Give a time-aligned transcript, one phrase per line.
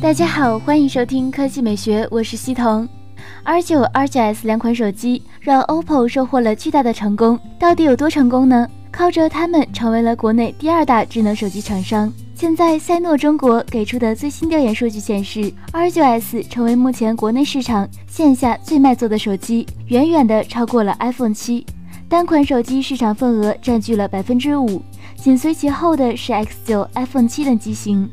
[0.00, 2.88] 大家好，欢迎收听科技美学，我是西彤。
[3.44, 8.68] R9、R9S 两款手机让 OPPO 收获了巨大的成功，到底有多成功呢？
[8.92, 12.12] 靠着它们成为了国内第二大智能手机厂商。
[12.36, 21.66] 现在赛诺中国给出的最新调研数据显示，R9S 成为目前国内市场线下最卖座的手机，远远的超过了 iPhone 七，
[22.08, 24.80] 单款手机市场份额占据了百分之五，
[25.16, 28.08] 紧随其后的是 X9、iPhone 七等机型。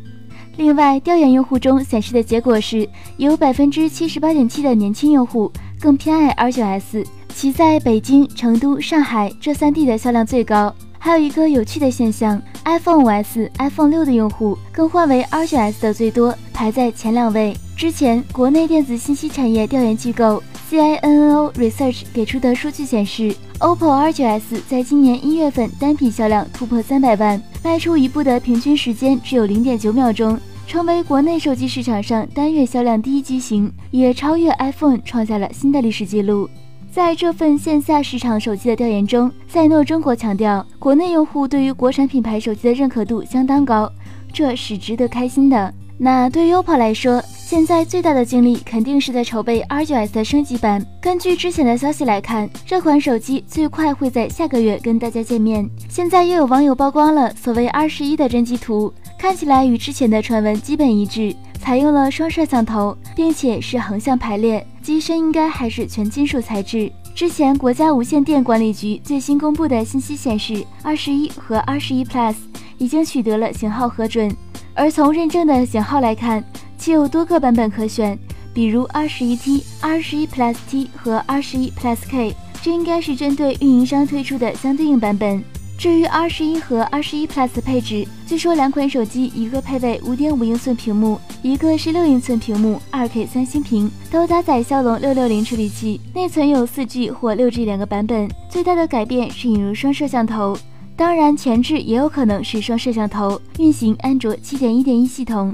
[0.57, 2.87] 另外，调研用户中显示的结果是，
[3.17, 10.73] 有百分之七十八点七的年轻用户更偏爱 R9S，其在北京、成都、上海这三地的销量最高。
[10.97, 17.55] 还有一个有趣的现象，iPhone 5S、iPhone 六的用户更换为 R9S 的最多，排在前两位。
[17.75, 27.39] 之前，国内电子信息产业调研机构 CINNO Research 给出的数据显示，OPPO R9S 在今年一月份单品销量突破三百万。
[27.65, 36.47] 迈出一步的平均时间只有零点九秒钟，成为国内手机市场上单月销量第一机型，也超越 iPhone，创下了新的历史记录。
[36.91, 43.91] 在这份线下市场手机的调研中，赛诺中国强调，国内用户对于国产品牌手机的认可度相当高，
[44.31, 45.73] 这是值得开心的。
[45.97, 47.19] 那对于 OPPO 来说，
[47.55, 50.85] 现在最大的精力肯定是在筹备 R9S 的升级版。
[50.99, 55.65] 根据之前的消息来看，这款手机最快会在下个月跟大家见面。
[55.87, 66.91] 现在又有网友曝光了所谓 R 十一的真机图，看起来与之前的传闻基本一致，采用了双摄像头，并且是横向排列，机身应该还是全金属材质。
[67.15, 72.35] 之前国家无线电管理局最新公布的信息显示，R 十一和 R 十一 Plus
[72.77, 74.35] 已经取得了型号核准，
[74.73, 76.43] 而从认证的型号来看。
[76.85, 78.15] 其有多个版本可选，
[78.53, 85.43] 比如二十一 T、二十一 Plus T 和二十一 Plus K，这应该是针对运营商推出的相对应版本。
[85.79, 98.29] 至于二十一和二十一 Plus 的配置，据说两款手机一个配备五点五英寸屏幕，一个是六英寸屏幕，二 K 三星屏，都搭载骁龙六六零处理器，内存有四 G 或六 G 两个版本。
[98.47, 100.55] 最大的改变是引入双摄像头，
[100.95, 105.51] 当然前置也有可能是双摄像头，运行安卓七点一点一系统。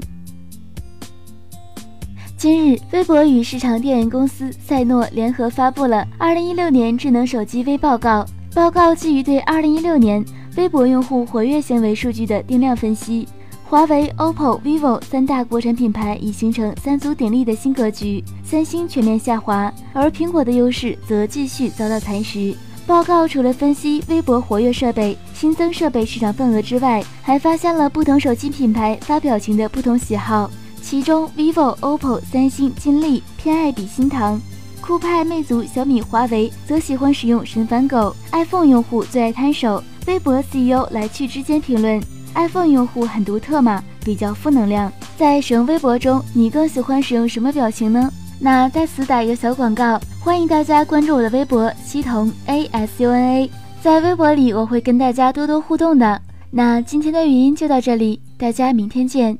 [2.42, 8.24] 今日，微博与市场调研公司赛诺联合发布了《二零一六年智能手机微报告》。
[8.52, 10.24] 报告基于对二零一六年
[10.56, 13.28] 微博用户活跃行为数据的定量分析，
[13.62, 22.52] 华为、OPPO、vivo 三大国产品牌已形成三足鼎立的新格局，三星全面下滑，而苹果的优势则继续遭到蚕食。
[22.88, 30.50] 报告除了分析微博活跃设备、新增设备市场份额之外，还发现了不同手机品牌发表情的不同喜好。
[30.92, 34.38] 其中，vivo、OPPO、三星、金立偏爱比心糖，
[34.82, 39.82] 酷派、魅族、小米、华为则喜欢使用神反狗，iPhone 用户最爱摊手。
[40.06, 41.98] 微博 CEO 来去之间评论
[42.34, 44.92] ：iPhone 用户很独特嘛，比较负能量。
[45.16, 48.12] 在使用微博中，你更喜欢使用什么表情呢？
[48.38, 53.50] 那在此打一个小广告，欢迎大家关注我的微博西彤 A S U N A，
[53.80, 56.20] 在微博里我会跟大家多多互动的。
[56.50, 59.38] 那今天的语音就到这里，大家明天见。